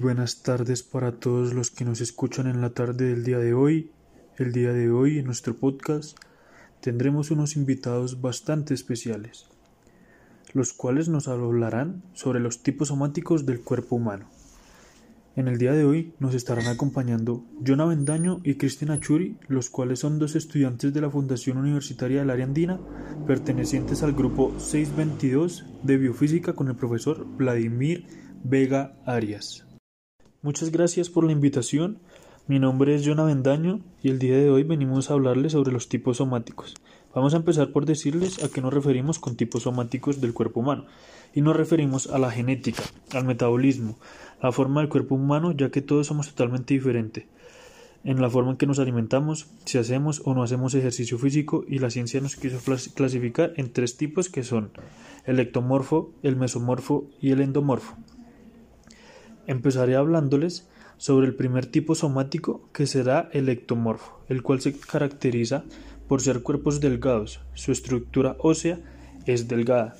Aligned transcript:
buenas 0.00 0.42
tardes 0.42 0.82
para 0.82 1.12
todos 1.12 1.52
los 1.52 1.70
que 1.70 1.84
nos 1.84 2.00
escuchan 2.00 2.46
en 2.46 2.62
la 2.62 2.70
tarde 2.70 3.08
del 3.08 3.22
día 3.22 3.38
de 3.38 3.52
hoy. 3.52 3.90
El 4.38 4.50
día 4.52 4.72
de 4.72 4.90
hoy 4.90 5.18
en 5.18 5.26
nuestro 5.26 5.54
podcast 5.56 6.16
tendremos 6.80 7.30
unos 7.30 7.54
invitados 7.54 8.22
bastante 8.22 8.72
especiales, 8.72 9.46
los 10.54 10.72
cuales 10.72 11.10
nos 11.10 11.28
hablarán 11.28 12.02
sobre 12.14 12.40
los 12.40 12.62
tipos 12.62 12.88
somáticos 12.88 13.44
del 13.44 13.60
cuerpo 13.60 13.96
humano. 13.96 14.30
En 15.36 15.48
el 15.48 15.58
día 15.58 15.72
de 15.72 15.84
hoy 15.84 16.14
nos 16.18 16.34
estarán 16.34 16.68
acompañando 16.68 17.44
John 17.66 17.82
Avendaño 17.82 18.40
y 18.42 18.54
Cristina 18.54 19.00
Churi, 19.00 19.36
los 19.48 19.68
cuales 19.68 19.98
son 19.98 20.18
dos 20.18 20.34
estudiantes 20.34 20.94
de 20.94 21.00
la 21.02 21.10
Fundación 21.10 21.58
Universitaria 21.58 22.20
del 22.20 22.30
Área 22.30 22.46
Andina, 22.46 22.80
pertenecientes 23.26 24.02
al 24.02 24.14
grupo 24.14 24.58
622 24.58 25.66
de 25.82 25.98
Biofísica 25.98 26.54
con 26.54 26.68
el 26.68 26.76
profesor 26.76 27.26
Vladimir 27.36 28.06
Vega 28.42 28.96
Arias. 29.04 29.69
Muchas 30.42 30.70
gracias 30.70 31.10
por 31.10 31.24
la 31.24 31.32
invitación. 31.32 31.98
Mi 32.46 32.58
nombre 32.58 32.94
es 32.94 33.02
John 33.04 33.20
Avendaño 33.20 33.80
y 34.02 34.08
el 34.08 34.18
día 34.18 34.38
de 34.38 34.48
hoy 34.48 34.62
venimos 34.62 35.10
a 35.10 35.12
hablarles 35.12 35.52
sobre 35.52 35.70
los 35.70 35.90
tipos 35.90 36.16
somáticos. 36.16 36.74
Vamos 37.14 37.34
a 37.34 37.36
empezar 37.36 37.72
por 37.72 37.84
decirles 37.84 38.42
a 38.42 38.48
qué 38.48 38.62
nos 38.62 38.72
referimos 38.72 39.18
con 39.18 39.36
tipos 39.36 39.64
somáticos 39.64 40.22
del 40.22 40.32
cuerpo 40.32 40.60
humano. 40.60 40.86
Y 41.34 41.42
nos 41.42 41.54
referimos 41.54 42.06
a 42.06 42.18
la 42.18 42.30
genética, 42.30 42.82
al 43.12 43.26
metabolismo, 43.26 43.98
la 44.42 44.50
forma 44.50 44.80
del 44.80 44.88
cuerpo 44.88 45.14
humano, 45.14 45.52
ya 45.52 45.70
que 45.70 45.82
todos 45.82 46.06
somos 46.06 46.28
totalmente 46.28 46.72
diferentes 46.72 47.26
en 48.02 48.22
la 48.22 48.30
forma 48.30 48.52
en 48.52 48.56
que 48.56 48.66
nos 48.66 48.78
alimentamos, 48.78 49.46
si 49.66 49.76
hacemos 49.76 50.22
o 50.24 50.32
no 50.32 50.42
hacemos 50.42 50.74
ejercicio 50.74 51.18
físico 51.18 51.64
y 51.68 51.80
la 51.80 51.90
ciencia 51.90 52.20
nos 52.22 52.36
quiso 52.36 52.58
clasificar 52.94 53.52
en 53.56 53.72
tres 53.72 53.98
tipos 53.98 54.30
que 54.30 54.42
son 54.42 54.70
el 55.26 55.38
ectomorfo, 55.38 56.12
el 56.22 56.36
mesomorfo 56.36 57.04
y 57.20 57.32
el 57.32 57.42
endomorfo. 57.42 57.96
Empezaré 59.50 59.96
hablándoles 59.96 60.68
sobre 60.96 61.26
el 61.26 61.34
primer 61.34 61.66
tipo 61.66 61.96
somático 61.96 62.70
que 62.72 62.86
será 62.86 63.28
el 63.32 63.48
ectomorfo, 63.48 64.20
el 64.28 64.44
cual 64.44 64.60
se 64.60 64.78
caracteriza 64.78 65.64
por 66.06 66.20
ser 66.20 66.44
cuerpos 66.44 66.78
delgados, 66.78 67.40
su 67.54 67.72
estructura 67.72 68.36
ósea 68.38 68.78
es 69.26 69.48
delgada, 69.48 69.96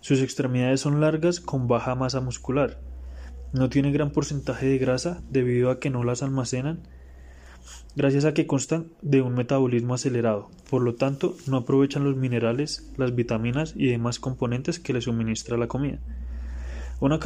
sus 0.00 0.20
extremidades 0.20 0.82
son 0.82 1.00
largas 1.00 1.40
con 1.40 1.66
baja 1.66 1.96
masa 1.96 2.20
muscular, 2.20 2.78
no 3.52 3.68
tiene 3.68 3.90
gran 3.90 4.12
porcentaje 4.12 4.66
de 4.66 4.78
grasa 4.78 5.20
debido 5.28 5.72
a 5.72 5.80
que 5.80 5.90
no 5.90 6.04
las 6.04 6.22
almacenan, 6.22 6.86
gracias 7.96 8.24
a 8.24 8.34
que 8.34 8.46
constan 8.46 8.86
de 9.02 9.20
un 9.20 9.34
metabolismo 9.34 9.94
acelerado, 9.94 10.48
por 10.70 10.80
lo 10.80 10.94
tanto 10.94 11.36
no 11.48 11.56
aprovechan 11.56 12.04
los 12.04 12.14
minerales, 12.14 12.88
las 12.96 13.16
vitaminas 13.16 13.74
y 13.74 13.88
demás 13.88 14.20
componentes 14.20 14.78
que 14.78 14.92
les 14.92 15.04
suministra 15.04 15.56
la 15.56 15.66
comida. 15.66 15.98
Una 17.02 17.18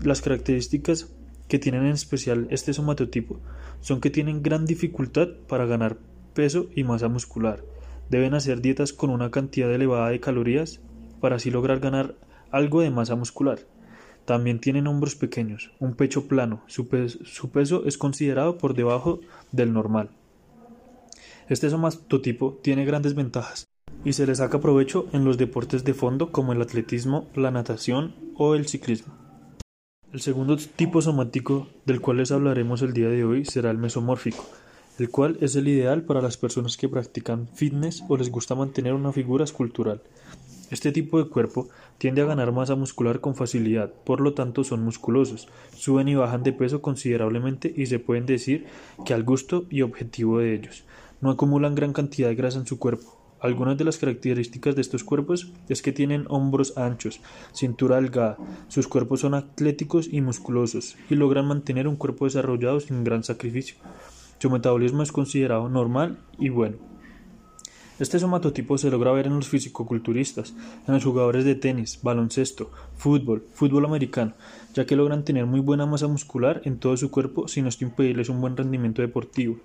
las 0.00 0.22
características 0.22 1.12
que 1.46 1.58
tienen 1.58 1.84
en 1.84 1.92
especial 1.92 2.46
este 2.48 2.72
somatotipo 2.72 3.40
son 3.82 4.00
que 4.00 4.08
tienen 4.08 4.42
gran 4.42 4.64
dificultad 4.64 5.28
para 5.46 5.66
ganar 5.66 5.98
peso 6.32 6.70
y 6.74 6.82
masa 6.84 7.08
muscular. 7.08 7.62
Deben 8.08 8.32
hacer 8.32 8.62
dietas 8.62 8.94
con 8.94 9.10
una 9.10 9.30
cantidad 9.30 9.70
elevada 9.70 10.08
de 10.08 10.18
calorías 10.18 10.80
para 11.20 11.36
así 11.36 11.50
lograr 11.50 11.80
ganar 11.80 12.14
algo 12.50 12.80
de 12.80 12.88
masa 12.88 13.14
muscular. 13.14 13.58
También 14.24 14.60
tienen 14.60 14.86
hombros 14.86 15.14
pequeños, 15.14 15.72
un 15.78 15.94
pecho 15.94 16.26
plano, 16.26 16.62
su, 16.66 16.88
peso 16.88 17.84
es 17.84 17.98
considerado 17.98 18.56
por 18.56 18.72
debajo 18.72 19.20
del 19.50 19.74
normal. 19.74 20.08
Este 21.50 21.68
somatotipo 21.68 22.58
tiene 22.62 22.86
grandes 22.86 23.14
ventajas 23.14 23.68
y 24.06 24.14
se 24.14 24.26
le 24.26 24.34
saca 24.34 24.58
provecho 24.58 25.06
en 25.12 25.26
los 25.26 25.36
deportes 25.36 25.84
de 25.84 25.92
fondo 25.92 26.32
como 26.32 26.54
el 26.54 26.62
atletismo, 26.62 27.28
la 27.34 27.50
natación 27.50 28.21
o 28.36 28.54
el 28.54 28.66
ciclismo. 28.66 29.14
El 30.12 30.20
segundo 30.20 30.56
tipo 30.56 31.00
somático 31.00 31.68
del 31.86 32.00
cual 32.00 32.18
les 32.18 32.32
hablaremos 32.32 32.82
el 32.82 32.92
día 32.92 33.08
de 33.08 33.24
hoy 33.24 33.44
será 33.44 33.70
el 33.70 33.78
mesomórfico, 33.78 34.44
el 34.98 35.08
cual 35.08 35.38
es 35.40 35.56
el 35.56 35.68
ideal 35.68 36.02
para 36.02 36.20
las 36.20 36.36
personas 36.36 36.76
que 36.76 36.88
practican 36.88 37.48
fitness 37.54 38.04
o 38.08 38.16
les 38.16 38.30
gusta 38.30 38.54
mantener 38.54 38.92
una 38.92 39.12
figura 39.12 39.44
escultural. 39.44 40.02
Este 40.70 40.92
tipo 40.92 41.22
de 41.22 41.28
cuerpo 41.28 41.68
tiende 41.98 42.22
a 42.22 42.26
ganar 42.26 42.52
masa 42.52 42.74
muscular 42.74 43.20
con 43.20 43.34
facilidad, 43.34 43.92
por 44.04 44.20
lo 44.20 44.34
tanto 44.34 44.64
son 44.64 44.82
musculosos, 44.82 45.48
suben 45.74 46.08
y 46.08 46.14
bajan 46.14 46.42
de 46.42 46.52
peso 46.52 46.82
considerablemente 46.82 47.72
y 47.74 47.86
se 47.86 47.98
pueden 47.98 48.26
decir 48.26 48.66
que 49.04 49.14
al 49.14 49.22
gusto 49.22 49.66
y 49.70 49.82
objetivo 49.82 50.38
de 50.38 50.54
ellos. 50.54 50.84
No 51.20 51.30
acumulan 51.30 51.74
gran 51.74 51.92
cantidad 51.92 52.28
de 52.28 52.34
grasa 52.34 52.58
en 52.58 52.66
su 52.66 52.78
cuerpo. 52.78 53.21
Algunas 53.42 53.76
de 53.76 53.82
las 53.82 53.98
características 53.98 54.76
de 54.76 54.82
estos 54.82 55.02
cuerpos 55.02 55.50
es 55.68 55.82
que 55.82 55.90
tienen 55.90 56.26
hombros 56.28 56.78
anchos, 56.78 57.20
cintura 57.52 57.96
delgada, 57.96 58.38
sus 58.68 58.86
cuerpos 58.86 59.18
son 59.18 59.34
atléticos 59.34 60.08
y 60.08 60.20
musculosos 60.20 60.96
y 61.10 61.16
logran 61.16 61.48
mantener 61.48 61.88
un 61.88 61.96
cuerpo 61.96 62.24
desarrollado 62.24 62.78
sin 62.78 63.02
gran 63.02 63.24
sacrificio. 63.24 63.74
Su 64.38 64.48
metabolismo 64.48 65.02
es 65.02 65.10
considerado 65.10 65.68
normal 65.68 66.18
y 66.38 66.50
bueno. 66.50 66.76
Este 67.98 68.20
somatotipo 68.20 68.78
se 68.78 68.90
logra 68.90 69.10
ver 69.10 69.26
en 69.26 69.34
los 69.34 69.48
fisicoculturistas, 69.48 70.54
en 70.86 70.94
los 70.94 71.02
jugadores 71.02 71.44
de 71.44 71.56
tenis, 71.56 71.98
baloncesto, 72.00 72.70
fútbol, 72.96 73.44
fútbol 73.54 73.84
americano, 73.86 74.34
ya 74.72 74.86
que 74.86 74.94
logran 74.94 75.24
tener 75.24 75.46
muy 75.46 75.58
buena 75.58 75.84
masa 75.84 76.06
muscular 76.06 76.62
en 76.64 76.78
todo 76.78 76.96
su 76.96 77.10
cuerpo 77.10 77.48
sin 77.48 77.66
esto 77.66 77.84
impedirles 77.84 78.28
un 78.28 78.40
buen 78.40 78.56
rendimiento 78.56 79.02
deportivo, 79.02 79.56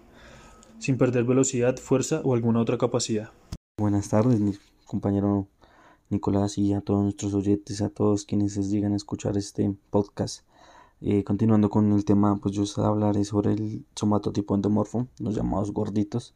sin 0.79 0.97
perder 0.97 1.25
velocidad, 1.25 1.77
fuerza 1.77 2.21
o 2.23 2.33
alguna 2.33 2.59
otra 2.59 2.79
capacidad. 2.79 3.29
Buenas 3.79 4.09
tardes, 4.09 4.39
mi 4.39 4.53
compañero 4.87 5.47
Nicolás 6.09 6.57
y 6.57 6.73
a 6.73 6.81
todos 6.81 7.03
nuestros 7.03 7.35
oyentes, 7.35 7.79
a 7.81 7.89
todos 7.91 8.25
quienes 8.25 8.55
llegan 8.71 8.93
a 8.93 8.95
escuchar 8.95 9.37
este 9.37 9.71
podcast. 9.91 10.43
Eh, 10.99 11.23
continuando 11.23 11.69
con 11.69 11.91
el 11.93 12.03
tema, 12.03 12.37
pues 12.37 12.55
yo 12.55 12.63
hablaré 12.83 13.23
sobre 13.23 13.53
el 13.53 13.85
somatotipo 13.95 14.55
endomorfo, 14.55 15.05
los 15.19 15.35
llamados 15.35 15.71
gorditos. 15.73 16.33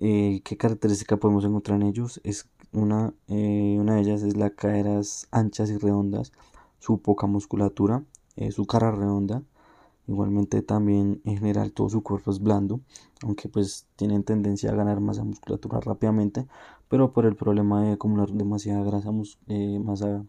Eh, 0.00 0.40
¿Qué 0.44 0.56
característica 0.56 1.18
podemos 1.18 1.44
encontrar 1.44 1.78
en 1.78 1.88
ellos? 1.88 2.22
Es 2.24 2.48
una, 2.72 3.12
eh, 3.28 3.76
una 3.78 3.96
de 3.96 4.00
ellas 4.00 4.22
es 4.22 4.38
las 4.38 4.52
caderas 4.52 5.28
anchas 5.30 5.68
y 5.68 5.76
redondas, 5.76 6.32
su 6.78 7.02
poca 7.02 7.26
musculatura, 7.26 8.02
eh, 8.36 8.50
su 8.50 8.64
cara 8.64 8.90
redonda, 8.90 9.42
igualmente 10.08 10.62
también 10.62 11.20
en 11.24 11.38
general 11.38 11.72
todo 11.72 11.88
su 11.88 12.02
cuerpo 12.02 12.30
es 12.30 12.40
blando, 12.40 12.80
aunque 13.22 13.48
pues 13.48 13.86
tienen 13.96 14.24
tendencia 14.24 14.70
a 14.70 14.74
ganar 14.74 15.00
masa 15.00 15.24
musculatura 15.24 15.80
rápidamente, 15.80 16.46
pero 16.88 17.12
por 17.12 17.26
el 17.26 17.36
problema 17.36 17.82
de 17.82 17.92
acumular 17.92 18.30
demasiada 18.30 18.84
grasa, 18.84 19.10
masa, 19.12 20.24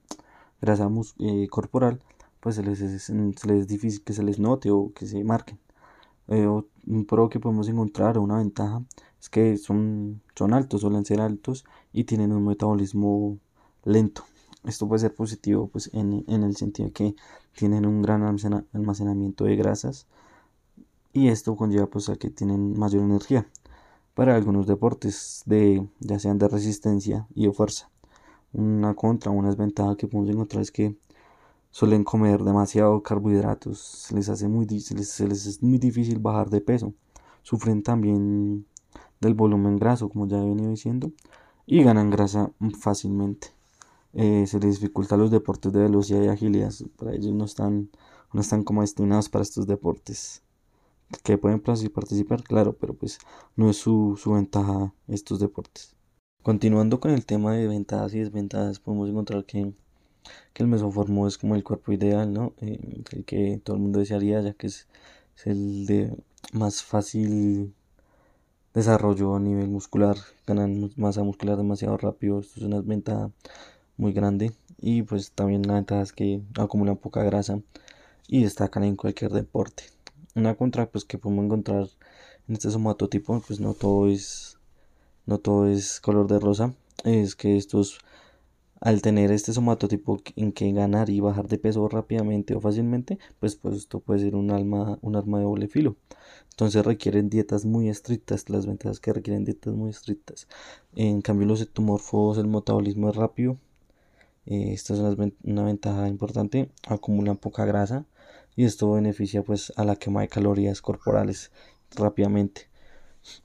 grasa 0.62 0.90
corporal, 1.50 2.02
pues 2.40 2.56
se 2.56 2.64
les, 2.64 2.82
es, 2.82 3.04
se 3.04 3.14
les 3.48 3.62
es 3.62 3.68
difícil 3.68 4.04
que 4.04 4.14
se 4.14 4.24
les 4.24 4.40
note 4.40 4.72
o 4.72 4.92
que 4.94 5.06
se 5.06 5.24
marquen. 5.24 5.60
un 6.28 7.06
pro 7.06 7.30
que 7.30 7.40
podemos 7.40 7.68
encontrar, 7.70 8.18
una 8.18 8.38
ventaja, 8.38 8.84
es 9.20 9.30
que 9.30 9.58
son, 9.58 10.22
son 10.36 10.54
altos, 10.54 10.82
suelen 10.82 11.06
ser 11.06 11.22
altos 11.22 11.66
y 11.94 12.04
tienen 12.04 12.34
un 12.34 12.46
metabolismo 12.46 13.38
lento. 13.86 14.24
Esto 14.66 14.88
puede 14.88 15.00
ser 15.00 15.16
positivo 15.16 15.68
pues, 15.68 15.90
en, 15.94 16.24
el 16.28 16.56
sentido 16.56 16.88
de 16.88 16.94
que 16.94 17.16
tienen 17.56 17.86
un 17.86 18.02
gran 18.02 18.24
almacenamiento 18.74 19.46
de 19.46 19.56
grasas 19.56 20.08
y 21.14 21.28
esto 21.28 21.56
conlleva 21.56 21.88
pues, 21.88 22.10
a 22.10 22.16
que 22.16 22.30
tienen 22.30 22.78
mayor 22.78 23.04
energía 23.04 23.48
para 24.14 24.36
algunos 24.36 24.68
deportes 24.68 25.44
de 25.46 25.88
ya 26.00 26.20
sean 26.20 26.38
de 26.38 26.48
resistencia 26.48 27.28
y 27.34 27.48
de 27.48 27.54
fuerza. 27.54 27.90
Una 28.54 28.94
contra, 28.94 29.32
una 29.32 29.50
desventaja 29.50 29.96
que 29.96 30.08
podemos 30.08 30.30
encontrar 30.32 30.62
es 30.62 30.72
que 30.72 30.96
suelen 31.72 32.04
comer 32.04 32.44
demasiado 32.44 33.02
carbohidratos, 33.02 33.80
se 33.80 34.16
les 34.16 34.30
hace 34.30 34.48
muy, 34.48 34.68
se 34.80 34.96
les, 34.96 35.10
se 35.10 35.28
les 35.28 35.46
es 35.48 35.64
muy 35.64 35.80
difícil 35.80 36.20
bajar 36.20 36.50
de 36.50 36.62
peso. 36.62 36.94
Sufren 37.42 37.84
también 37.84 38.66
del 39.20 39.34
volumen 39.34 39.78
graso, 39.78 40.10
como 40.10 40.28
ya 40.28 40.38
he 40.38 40.48
venido 40.48 40.70
diciendo, 40.70 41.12
y 41.66 41.84
ganan 41.84 42.10
grasa 42.10 42.52
fácilmente. 42.80 43.50
Eh, 44.14 44.46
se 44.48 44.60
les 44.60 44.80
dificulta 44.80 45.18
los 45.18 45.32
deportes 45.32 45.74
de 45.74 45.82
velocidad 45.82 46.22
y 46.22 46.28
agilidad, 46.28 46.72
para 46.98 47.14
ellos 47.16 47.34
no 47.34 47.46
están, 47.46 47.90
no 48.32 48.42
están 48.42 48.64
como 48.64 48.82
destinados 48.82 49.30
para 49.30 49.44
estos 49.44 49.66
deportes. 49.68 50.44
Que 51.24 51.38
pueden 51.38 51.60
participar, 51.62 52.44
claro, 52.44 52.76
pero 52.80 52.94
pues 52.96 53.20
no 53.56 53.70
es 53.70 53.78
su, 53.78 54.20
ventaja 54.26 54.94
estos 55.08 55.40
deportes. 55.40 55.96
Continuando 56.44 57.00
con 57.00 57.12
el 57.12 57.26
tema 57.26 57.54
de 57.54 57.68
ventajas 57.68 58.14
y 58.14 58.20
desventajas, 58.20 58.80
podemos 58.80 59.10
encontrar 59.10 59.46
que, 59.46 59.74
que 60.54 60.64
el 60.64 60.70
mesoformo 60.70 61.28
es 61.28 61.38
como 61.38 61.56
el 61.56 61.64
cuerpo 61.64 61.92
ideal, 61.92 62.34
¿no? 62.34 62.54
Eh, 62.62 63.04
el 63.12 63.26
que 63.26 63.62
todo 63.64 63.76
el 63.78 63.82
mundo 63.84 64.00
desearía, 64.00 64.42
ya 64.42 64.54
que 64.54 64.68
es, 64.68 64.88
es 65.38 65.48
el 65.48 65.86
de 65.86 66.16
más 66.52 66.84
fácil 66.84 67.74
desarrollo 68.74 69.36
a 69.36 69.40
nivel 69.40 69.70
muscular, 69.70 70.18
ganan 70.48 70.92
masa 70.98 71.24
muscular 71.24 71.58
demasiado 71.58 71.98
rápido, 71.98 72.40
esto 72.40 72.60
es 72.60 72.66
una 72.66 72.82
ventaja 72.82 73.32
muy 73.98 74.14
grande 74.14 74.52
y 74.80 75.04
pues 75.04 75.32
también 75.32 75.68
la 75.68 75.76
ventaja 75.76 76.02
es 76.02 76.14
que 76.14 76.42
acumulan 76.58 76.98
poca 76.98 77.24
grasa 77.24 77.60
y 78.28 78.44
destacan 78.44 78.84
en 78.84 78.96
cualquier 78.96 79.32
deporte. 79.32 79.84
Una 80.36 80.56
contra 80.56 80.88
pues 80.88 81.06
que 81.06 81.18
podemos 81.18 81.46
encontrar 81.46 81.88
en 82.48 82.56
este 82.56 82.72
somatotipo 82.72 83.42
pues 83.46 83.60
no 83.60 83.74
todo 83.74 84.08
es 84.10 84.58
no 85.26 85.38
todo 85.38 85.68
es 85.68 86.02
color 86.02 86.28
de 86.28 86.40
rosa, 86.40 86.74
es 87.06 87.36
que 87.36 87.58
estos 87.58 88.00
al 88.84 89.02
tener 89.02 89.32
este 89.32 89.54
somatotipo 89.54 90.20
en 90.36 90.52
que 90.52 90.70
ganar 90.74 91.10
y 91.10 91.22
bajar 91.22 91.48
de 91.48 91.58
peso 91.58 91.88
rápidamente 91.88 92.54
o 92.54 92.60
fácilmente, 92.60 93.18
pues, 93.40 93.56
pues 93.56 93.78
esto 93.78 94.02
puede 94.02 94.20
ser 94.20 94.36
un, 94.36 94.52
alma, 94.52 95.00
un 95.02 95.16
arma 95.16 95.38
de 95.38 95.46
doble 95.46 95.70
filo. 95.70 95.96
Entonces 96.50 96.86
requieren 96.86 97.30
dietas 97.30 97.64
muy 97.64 97.88
estrictas, 97.88 98.50
las 98.50 98.66
ventajas 98.66 99.00
que 99.00 99.14
requieren 99.14 99.46
dietas 99.46 99.74
muy 99.74 99.90
estrictas. 99.90 100.50
En 100.98 101.22
cambio 101.22 101.48
los 101.48 101.62
ectomorfos, 101.62 102.38
el 102.38 102.48
metabolismo 102.48 103.10
es 103.10 103.16
rápido. 103.16 103.58
Eh, 104.46 104.74
esta 104.74 104.94
es 104.94 105.00
una, 105.00 105.64
ventaja 105.64 106.08
importante. 106.08 106.70
Acumulan 106.88 107.38
poca 107.38 107.66
grasa 107.66 108.06
y 108.56 108.66
esto 108.66 108.92
beneficia 108.92 109.44
pues 109.44 109.74
a 109.78 109.86
la 109.86 109.96
quema 109.96 110.22
de 110.22 110.28
calorías 110.28 110.82
corporales 110.82 111.52
rápidamente. 111.96 112.70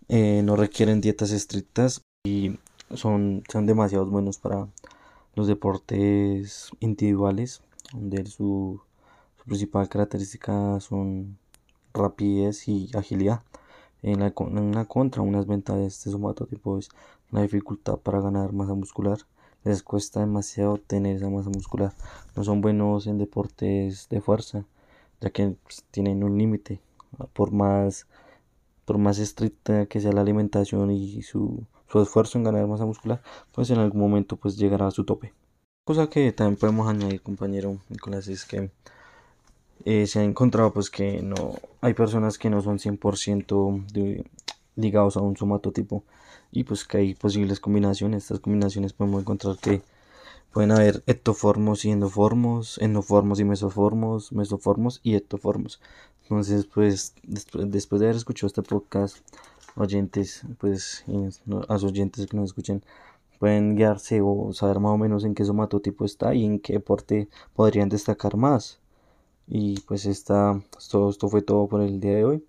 Eh, 0.09 0.43
no 0.45 0.57
requieren 0.57 1.01
dietas 1.01 1.31
estrictas 1.31 2.03
y 2.25 2.59
son, 2.95 3.45
son 3.51 3.67
demasiado 3.67 4.07
buenos 4.07 4.39
para 4.39 4.69
los 5.35 5.47
deportes 5.47 6.71
individuales, 6.81 7.63
donde 7.93 8.27
su, 8.27 8.81
principal 9.47 9.89
característica 9.89 10.79
son 10.81 11.39
rapidez 11.95 12.69
y 12.69 12.91
agilidad. 12.95 13.43
En, 14.03 14.21
la, 14.21 14.33
una 14.37 14.85
contra, 14.85 15.23
unas 15.23 15.47
ventajas 15.47 15.81
de 15.81 15.87
este 15.89 16.11
somatotipo 16.11 16.79
es 16.79 16.91
la 17.31 17.43
dificultad 17.43 17.99
para 17.99 18.21
ganar 18.21 18.53
masa 18.53 18.75
muscular. 18.75 19.19
Les 19.65 19.83
cuesta 19.83 20.21
demasiado 20.21 20.79
tener 20.79 21.17
esa 21.17 21.29
masa 21.29 21.51
muscular. 21.51 21.93
No 22.37 22.45
son 22.45 22.61
buenos 22.61 23.07
en 23.07 23.19
deportes 23.19 24.09
de 24.09 24.21
fuerza, 24.21 24.65
ya 25.21 25.31
que 25.31 25.57
pues, 25.63 25.85
tienen 25.91 26.25
un 26.25 26.39
límite. 26.39 26.81
Por 27.33 27.53
más, 27.53 28.07
por 28.85 28.99
más 28.99 29.19
estricta 29.19 29.87
que 29.87 30.01
sea 30.01 30.13
la 30.13 30.21
alimentación 30.21 30.91
y 30.91 31.23
su 31.23 31.67
su 31.89 32.01
esfuerzo 32.01 32.39
en 32.39 32.45
ganar 32.45 32.67
masa 32.67 32.85
muscular, 32.85 33.23
pues 33.53 33.71
en 33.71 33.79
algún 33.79 34.01
momento 34.01 34.37
pues 34.37 34.57
llegará 34.57 34.87
a 34.87 34.91
su 34.91 35.05
tope. 35.05 35.33
Cosa 35.85 36.09
que 36.09 36.33
también 36.33 36.59
podemos 36.59 36.87
añadir, 36.87 37.23
compañero 37.23 37.79
Nicolás, 37.89 38.29
es 38.29 38.45
que 38.45 38.71
eh, 39.85 40.07
se 40.07 40.21
ha 40.21 40.25
encontrado 40.25 40.73
pues 40.73 40.91
que 40.91 41.23
no 41.23 41.55
hay 41.81 41.95
personas 41.95 42.37
que 42.37 42.51
no 42.51 42.61
son 42.61 42.79
100% 42.79 43.87
ligados 44.79 45.17
a 45.17 45.21
un 45.21 45.37
somatotipo 45.37 46.05
y 46.53 46.65
pues 46.65 46.85
que 46.85 46.99
hay 46.99 47.15
posibles 47.15 47.61
combinaciones. 47.61 48.25
Estas 48.25 48.41
combinaciones 48.41 48.93
podemos 48.93 49.21
encontrar 49.21 49.59
que 49.59 49.83
pueden 50.53 50.71
haber 50.71 51.03
ectoformos 51.07 51.85
y 51.85 51.91
endoformos, 51.91 52.79
endoformos 52.79 53.41
y 53.41 53.45
mesoformos, 53.45 54.33
mesoformos 54.33 55.01
y 55.03 55.15
ectoformos. 55.17 55.81
Entonces, 56.23 56.67
pues 56.67 57.15
después 57.23 58.01
de 58.01 58.07
haber 58.07 58.17
escuchado 58.17 58.49
este 58.49 58.63
podcast, 58.63 59.19
oyentes, 59.77 60.43
pues 60.59 61.05
a 61.69 61.73
los 61.75 61.85
oyentes 61.85 62.27
que 62.27 62.37
nos 62.37 62.51
escuchen, 62.51 62.83
pueden 63.39 63.77
guiarse 63.77 64.21
o 64.23 64.53
saber 64.53 64.81
más 64.81 64.93
o 64.93 64.99
menos 64.99 65.25
en 65.25 65.35
qué 65.35 65.45
somatotipo 65.45 66.05
está 66.05 66.35
y 66.35 66.45
en 66.45 66.61
qué 66.61 66.75
deporte 66.75 67.29
podrían 67.55 67.89
destacar 67.89 68.37
más. 68.37 68.81
Y 69.47 69.81
pues 69.83 70.07
esta, 70.07 70.61
esto, 70.79 71.09
esto 71.11 71.29
fue 71.29 71.43
todo 71.43 71.69
por 71.69 71.81
el 71.83 72.01
día 72.01 72.15
de 72.17 72.25
hoy. 72.25 72.45